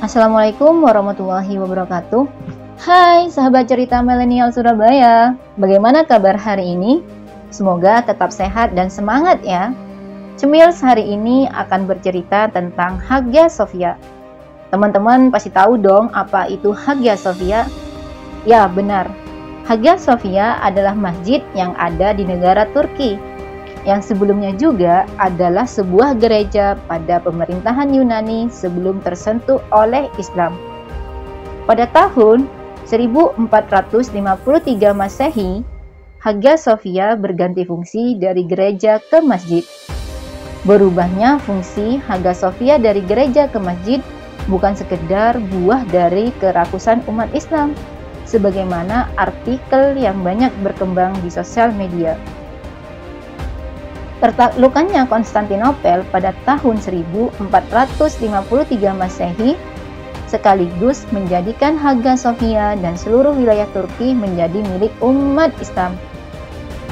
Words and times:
Assalamualaikum 0.00 0.80
warahmatullahi 0.80 1.60
wabarakatuh. 1.60 2.24
Hai 2.80 3.28
sahabat 3.28 3.68
cerita 3.68 4.00
milenial 4.00 4.48
Surabaya, 4.48 5.36
bagaimana 5.60 6.08
kabar 6.08 6.40
hari 6.40 6.72
ini? 6.72 7.04
Semoga 7.52 8.00
tetap 8.00 8.32
sehat 8.32 8.72
dan 8.72 8.88
semangat 8.88 9.44
ya. 9.44 9.76
Cemil 10.40 10.72
hari 10.72 11.04
ini 11.04 11.52
akan 11.52 11.84
bercerita 11.84 12.48
tentang 12.48 12.96
Hagia 12.96 13.52
Sophia. 13.52 14.00
Teman-teman 14.72 15.28
pasti 15.28 15.52
tahu 15.52 15.76
dong 15.76 16.08
apa 16.16 16.48
itu 16.48 16.72
Hagia 16.72 17.20
Sophia? 17.20 17.68
Ya, 18.48 18.72
benar. 18.72 19.04
Hagia 19.68 20.00
Sophia 20.00 20.56
adalah 20.64 20.96
masjid 20.96 21.44
yang 21.52 21.76
ada 21.76 22.16
di 22.16 22.24
negara 22.24 22.64
Turki 22.72 23.20
yang 23.88 24.04
sebelumnya 24.04 24.52
juga 24.56 25.08
adalah 25.16 25.64
sebuah 25.64 26.20
gereja 26.20 26.76
pada 26.84 27.20
pemerintahan 27.24 27.88
Yunani 27.92 28.52
sebelum 28.52 29.00
tersentuh 29.00 29.60
oleh 29.72 30.12
Islam. 30.20 30.56
Pada 31.64 31.88
tahun 31.88 32.44
1453 32.88 33.40
Masehi, 34.92 35.64
Hagia 36.20 36.60
Sophia 36.60 37.16
berganti 37.16 37.64
fungsi 37.64 38.20
dari 38.20 38.44
gereja 38.44 39.00
ke 39.00 39.24
masjid. 39.24 39.64
Berubahnya 40.68 41.40
fungsi 41.40 41.96
Hagia 42.04 42.36
Sophia 42.36 42.76
dari 42.76 43.00
gereja 43.00 43.48
ke 43.48 43.56
masjid 43.56 44.04
bukan 44.50 44.76
sekedar 44.76 45.40
buah 45.40 45.88
dari 45.88 46.28
kerakusan 46.36 47.00
umat 47.08 47.32
Islam, 47.32 47.72
sebagaimana 48.28 49.08
artikel 49.16 49.96
yang 49.96 50.20
banyak 50.20 50.52
berkembang 50.60 51.16
di 51.24 51.32
sosial 51.32 51.72
media. 51.72 52.20
Tertaklukannya 54.20 55.08
Konstantinopel 55.08 56.04
pada 56.12 56.36
tahun 56.44 56.76
1453 56.76 57.40
Masehi 58.92 59.56
sekaligus 60.28 61.08
menjadikan 61.08 61.80
Hagia 61.80 62.20
Sophia 62.20 62.76
dan 62.76 63.00
seluruh 63.00 63.32
wilayah 63.32 63.64
Turki 63.72 64.12
menjadi 64.12 64.60
milik 64.76 64.92
umat 65.00 65.56
Islam. 65.56 65.96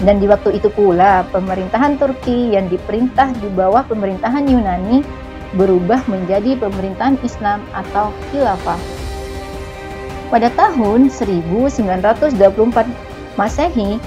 Dan 0.00 0.24
di 0.24 0.26
waktu 0.30 0.56
itu 0.56 0.72
pula 0.72 1.20
pemerintahan 1.28 2.00
Turki 2.00 2.56
yang 2.56 2.72
diperintah 2.72 3.36
di 3.36 3.52
bawah 3.52 3.84
pemerintahan 3.84 4.48
Yunani 4.48 5.04
berubah 5.52 6.00
menjadi 6.08 6.56
pemerintahan 6.56 7.20
Islam 7.20 7.60
atau 7.76 8.08
khilafah. 8.32 8.80
Pada 10.32 10.48
tahun 10.56 11.12
1924 11.12 12.88
Masehi, 13.36 14.00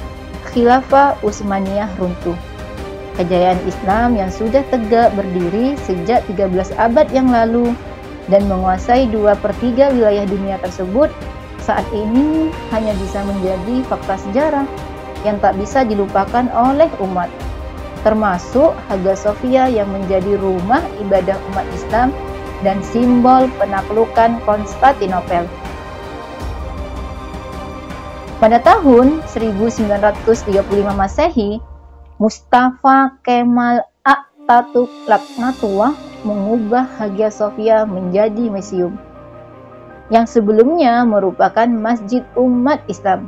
khilafah 0.49 1.21
Utsmaniyah 1.21 1.89
runtuh 2.01 2.50
Kejayaan 3.19 3.59
Islam 3.67 4.15
yang 4.15 4.31
sudah 4.31 4.63
tegak 4.71 5.11
berdiri 5.13 5.75
sejak 5.83 6.23
13 6.31 6.71
abad 6.79 7.07
yang 7.11 7.27
lalu 7.27 7.75
dan 8.31 8.47
menguasai 8.47 9.11
2 9.11 9.35
per 9.43 9.51
3 9.59 9.97
wilayah 9.97 10.25
dunia 10.27 10.55
tersebut 10.63 11.11
saat 11.59 11.85
ini 11.91 12.49
hanya 12.71 12.95
bisa 12.97 13.19
menjadi 13.27 13.83
fakta 13.85 14.15
sejarah 14.29 14.65
yang 15.27 15.37
tak 15.43 15.53
bisa 15.59 15.85
dilupakan 15.85 16.47
oleh 16.55 16.89
umat 17.03 17.29
termasuk 18.01 18.73
Hagia 18.89 19.13
Sophia 19.13 19.63
yang 19.69 19.89
menjadi 19.93 20.37
rumah 20.41 20.81
ibadah 21.01 21.37
umat 21.53 21.65
Islam 21.73 22.09
dan 22.65 22.81
simbol 22.85 23.49
penaklukan 23.57 24.37
Konstantinopel. 24.45 25.45
Pada 28.41 28.57
tahun 28.57 29.21
1935 29.29 30.65
Masehi, 30.97 31.61
Mustafa 32.21 33.17
Kemal 33.25 33.81
Atatürk 34.05 34.93
Laknatullah 35.09 35.97
mengubah 36.21 36.85
Hagia 37.01 37.33
Sophia 37.33 37.81
menjadi 37.81 38.45
museum 38.45 38.93
yang 40.13 40.29
sebelumnya 40.29 41.01
merupakan 41.01 41.65
masjid 41.65 42.21
umat 42.37 42.85
Islam. 42.85 43.25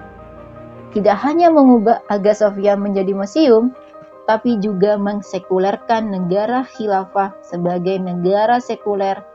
Tidak 0.94 1.18
hanya 1.26 1.50
mengubah 1.50 2.06
Hagia 2.06 2.38
Sophia 2.38 2.78
menjadi 2.78 3.18
museum, 3.18 3.74
tapi 4.30 4.62
juga 4.62 5.02
mengsekulerkan 5.02 6.14
negara 6.14 6.62
khilafah 6.62 7.34
sebagai 7.42 7.98
negara 7.98 8.62
sekuler 8.62 9.26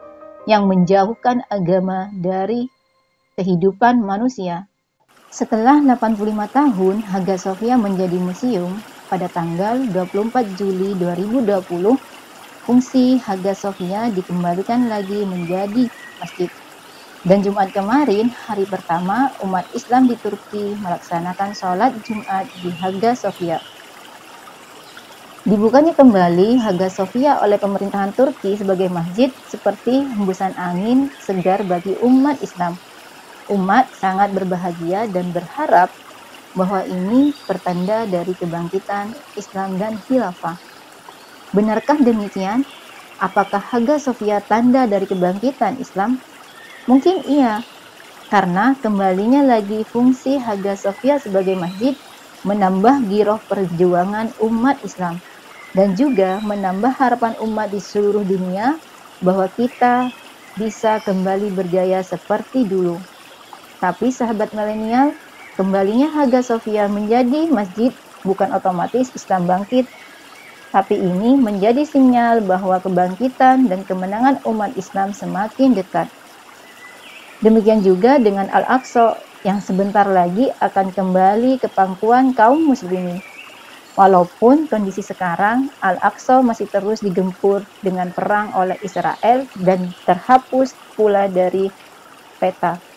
yang 0.46 0.70
menjauhkan 0.70 1.42
agama 1.50 2.14
dari 2.14 2.70
kehidupan 3.34 4.06
manusia. 4.06 4.70
Setelah 5.34 5.82
85 5.82 6.46
tahun 6.46 6.96
Hagia 7.10 7.38
Sophia 7.42 7.74
menjadi 7.74 8.22
museum, 8.22 8.78
pada 9.08 9.26
tanggal 9.32 9.88
24 9.90 10.60
Juli 10.60 10.92
2020, 11.00 11.96
fungsi 12.68 13.16
Hagia 13.16 13.56
Sophia 13.56 14.12
dikembalikan 14.12 14.92
lagi 14.92 15.24
menjadi 15.24 15.88
masjid. 16.20 16.52
Dan 17.24 17.42
Jumat 17.42 17.72
kemarin, 17.74 18.30
hari 18.30 18.68
pertama 18.68 19.32
umat 19.42 19.66
Islam 19.72 20.06
di 20.06 20.14
Turki 20.20 20.76
melaksanakan 20.78 21.50
sholat 21.56 21.96
Jumat 22.04 22.46
di 22.62 22.70
Hagia 22.70 23.16
Sophia. 23.16 23.58
Dibukanya 25.48 25.96
kembali 25.96 26.60
Hagia 26.60 26.92
Sophia 26.92 27.40
oleh 27.40 27.56
pemerintahan 27.56 28.12
Turki 28.12 28.54
sebagai 28.60 28.92
masjid 28.92 29.32
seperti 29.48 30.04
hembusan 30.04 30.52
angin 30.60 31.08
segar 31.24 31.64
bagi 31.64 31.96
umat 32.04 32.36
Islam. 32.44 32.76
Umat 33.48 33.88
sangat 33.96 34.36
berbahagia 34.36 35.08
dan 35.08 35.32
berharap 35.32 35.88
bahwa 36.58 36.82
ini 36.82 37.30
pertanda 37.46 38.02
dari 38.10 38.34
kebangkitan 38.34 39.14
Islam 39.38 39.78
dan 39.78 39.94
khilafah. 40.02 40.58
Benarkah 41.54 42.02
demikian? 42.02 42.66
Apakah 43.22 43.62
Hagia 43.62 44.02
Sophia 44.02 44.42
tanda 44.42 44.90
dari 44.90 45.06
kebangkitan 45.06 45.78
Islam? 45.78 46.18
Mungkin 46.90 47.22
iya, 47.30 47.62
karena 48.26 48.74
kembalinya 48.82 49.46
lagi 49.46 49.86
fungsi 49.86 50.42
Hagia 50.42 50.74
Sophia 50.74 51.22
sebagai 51.22 51.54
masjid 51.54 51.94
menambah 52.42 53.06
giroh 53.06 53.38
perjuangan 53.46 54.34
umat 54.42 54.82
Islam 54.82 55.22
dan 55.74 55.94
juga 55.94 56.42
menambah 56.42 56.90
harapan 56.94 57.34
umat 57.42 57.70
di 57.70 57.80
seluruh 57.82 58.26
dunia 58.26 58.78
bahwa 59.22 59.46
kita 59.50 60.10
bisa 60.58 60.98
kembali 61.02 61.54
berjaya 61.54 62.02
seperti 62.02 62.66
dulu. 62.66 62.98
Tapi 63.78 64.10
sahabat 64.10 64.50
milenial, 64.54 65.14
Kembalinya 65.58 66.06
Hagia 66.14 66.38
Sophia 66.46 66.86
menjadi 66.86 67.50
masjid 67.50 67.90
bukan 68.22 68.54
otomatis 68.54 69.10
Islam 69.10 69.50
bangkit, 69.50 69.90
tapi 70.70 70.94
ini 70.94 71.34
menjadi 71.34 71.82
sinyal 71.82 72.46
bahwa 72.46 72.78
kebangkitan 72.78 73.66
dan 73.66 73.82
kemenangan 73.82 74.38
umat 74.46 74.70
Islam 74.78 75.10
semakin 75.10 75.74
dekat. 75.74 76.06
Demikian 77.42 77.82
juga 77.82 78.22
dengan 78.22 78.46
Al-Aqsa 78.54 79.18
yang 79.42 79.58
sebentar 79.58 80.06
lagi 80.06 80.46
akan 80.62 80.94
kembali 80.94 81.58
ke 81.58 81.66
pangkuan 81.74 82.38
kaum 82.38 82.70
muslimin. 82.70 83.18
Walaupun 83.98 84.70
kondisi 84.70 85.02
sekarang 85.02 85.74
Al-Aqsa 85.82 86.38
masih 86.38 86.70
terus 86.70 87.02
digempur 87.02 87.66
dengan 87.82 88.14
perang 88.14 88.54
oleh 88.54 88.78
Israel 88.86 89.42
dan 89.58 89.90
terhapus 90.06 90.78
pula 90.94 91.26
dari 91.26 91.66
peta. 92.38 92.87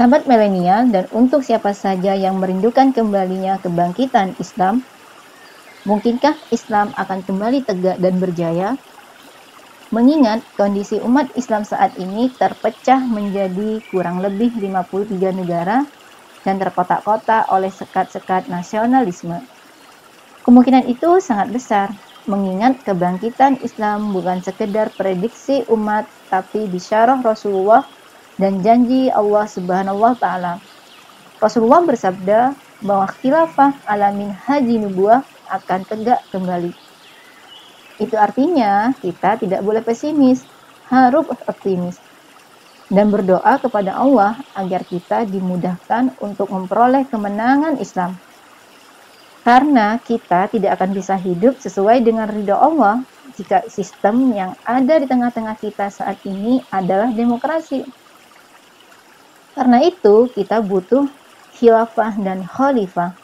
Sahabat 0.00 0.24
milenial 0.24 0.88
dan 0.88 1.12
untuk 1.12 1.44
siapa 1.44 1.76
saja 1.76 2.16
yang 2.16 2.40
merindukan 2.40 2.88
kembalinya 2.96 3.60
kebangkitan 3.60 4.32
Islam, 4.40 4.80
mungkinkah 5.84 6.40
Islam 6.48 6.96
akan 6.96 7.20
kembali 7.20 7.68
tegak 7.68 8.00
dan 8.00 8.16
berjaya? 8.16 8.80
Mengingat 9.92 10.40
kondisi 10.56 10.96
umat 11.04 11.28
Islam 11.36 11.68
saat 11.68 12.00
ini 12.00 12.32
terpecah 12.32 12.96
menjadi 13.12 13.84
kurang 13.92 14.24
lebih 14.24 14.56
53 14.56 15.36
negara 15.36 15.84
dan 16.48 16.56
terkotak-kotak 16.56 17.52
oleh 17.52 17.68
sekat-sekat 17.68 18.48
nasionalisme. 18.48 19.36
Kemungkinan 20.48 20.88
itu 20.88 21.20
sangat 21.20 21.52
besar, 21.52 21.92
mengingat 22.24 22.80
kebangkitan 22.88 23.60
Islam 23.60 24.16
bukan 24.16 24.40
sekedar 24.40 24.96
prediksi 24.96 25.60
umat, 25.68 26.08
tapi 26.32 26.64
bisyarah 26.72 27.20
Rasulullah 27.20 27.99
dan 28.40 28.64
janji 28.64 29.12
Allah 29.12 29.44
Subhanahu 29.44 30.00
wa 30.00 30.16
taala. 30.16 30.56
Rasulullah 31.36 31.84
bersabda 31.84 32.56
bahwa 32.80 33.06
khilafah 33.20 33.76
alamin 33.84 34.32
haji 34.32 34.80
nubuah 34.80 35.20
akan 35.52 35.80
tegak 35.84 36.24
kembali. 36.32 36.72
Itu 38.00 38.16
artinya 38.16 38.96
kita 39.04 39.36
tidak 39.36 39.60
boleh 39.60 39.84
pesimis, 39.84 40.40
harus 40.88 41.28
optimis 41.28 42.00
dan 42.90 43.12
berdoa 43.12 43.60
kepada 43.62 43.94
Allah 43.94 44.34
agar 44.58 44.82
kita 44.82 45.22
dimudahkan 45.28 46.18
untuk 46.18 46.50
memperoleh 46.50 47.06
kemenangan 47.06 47.78
Islam. 47.78 48.18
Karena 49.46 49.96
kita 50.02 50.50
tidak 50.52 50.76
akan 50.76 50.90
bisa 50.92 51.16
hidup 51.16 51.56
sesuai 51.62 52.04
dengan 52.04 52.28
ridho 52.28 52.52
Allah 52.52 53.00
jika 53.38 53.64
sistem 53.72 54.34
yang 54.36 54.52
ada 54.66 55.00
di 55.00 55.06
tengah-tengah 55.08 55.56
kita 55.56 55.88
saat 55.88 56.20
ini 56.28 56.60
adalah 56.68 57.08
demokrasi. 57.08 57.99
Karena 59.56 59.82
itu, 59.82 60.30
kita 60.32 60.62
butuh 60.62 61.10
khilafah 61.58 62.14
dan 62.22 62.46
khalifah. 62.46 63.18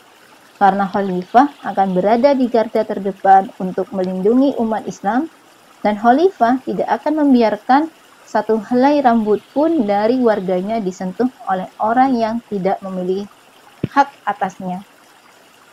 Karena 0.56 0.88
khalifah 0.88 1.60
akan 1.62 1.88
berada 1.92 2.32
di 2.32 2.48
garda 2.48 2.82
terdepan 2.82 3.52
untuk 3.60 3.88
melindungi 3.92 4.56
umat 4.58 4.84
Islam, 4.88 5.28
Dan 5.86 6.02
khalifah 6.02 6.66
tidak 6.66 6.88
akan 6.98 7.14
membiarkan 7.22 7.82
satu 8.26 8.58
helai 8.58 8.98
rambut 9.06 9.38
pun 9.54 9.86
dari 9.86 10.18
warganya 10.18 10.82
disentuh 10.82 11.30
oleh 11.46 11.70
orang 11.78 12.10
yang 12.18 12.36
tidak 12.50 12.82
memiliki 12.82 13.30
hak 13.94 14.10
atasnya. 14.26 14.82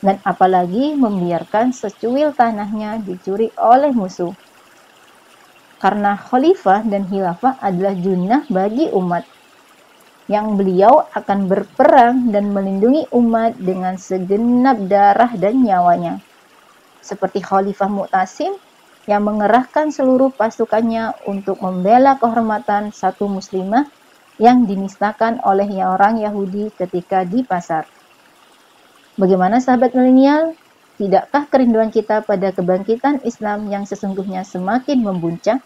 Dan 0.06 0.21
apalagi 0.21 0.94
membiarkan 0.94 1.73
secuil 1.73 2.38
tanahnya 2.38 3.01
dicuri 3.01 3.49
oleh 3.57 3.89
musuh. 3.89 4.38
Karena 5.81 6.13
khalifah 6.13 6.85
dan 6.85 7.09
khilafah 7.09 7.57
adalah 7.57 7.97
junnah 7.97 8.45
bagi 8.53 8.94
umat 8.94 9.32
yang 10.31 10.55
beliau 10.55 11.03
akan 11.11 11.51
berperang 11.51 12.31
dan 12.31 12.55
melindungi 12.55 13.11
umat 13.11 13.59
dengan 13.59 13.99
segenap 13.99 14.79
darah 14.87 15.31
dan 15.35 15.59
nyawanya. 15.59 16.23
Seperti 17.03 17.43
Khalifah 17.43 17.91
Mu'tasim 17.91 18.55
yang 19.03 19.27
mengerahkan 19.27 19.91
seluruh 19.91 20.31
pasukannya 20.31 21.11
untuk 21.27 21.59
membela 21.59 22.15
kehormatan 22.15 22.95
satu 22.95 23.27
muslimah 23.27 23.83
yang 24.39 24.63
dinistakan 24.63 25.43
oleh 25.43 25.67
orang 25.83 26.23
Yahudi 26.23 26.71
ketika 26.73 27.27
di 27.27 27.43
pasar. 27.43 27.83
Bagaimana 29.19 29.59
sahabat 29.59 29.93
milenial? 29.93 30.55
Tidakkah 30.97 31.49
kerinduan 31.51 31.91
kita 31.91 32.23
pada 32.23 32.53
kebangkitan 32.53 33.21
Islam 33.27 33.67
yang 33.67 33.83
sesungguhnya 33.83 34.47
semakin 34.47 35.03
membuncah? 35.03 35.59